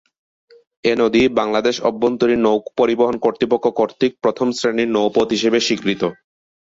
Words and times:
এ 0.83 0.93
নদী 0.97 1.21
বাংলাদেশ 1.39 1.75
অভ্যন্তরীণ 1.89 2.39
নৌপরিবহন 2.43 3.15
কর্তৃপক্ষ 3.25 3.65
কর্তৃক 3.79 4.11
প্রথম 4.23 4.47
শ্রেণির 4.57 4.89
নৌপথ 4.95 5.27
হিসেবে 5.35 5.59
স্বীকৃত। 5.61 6.01